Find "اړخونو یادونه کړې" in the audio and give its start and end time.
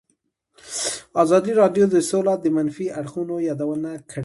2.99-4.19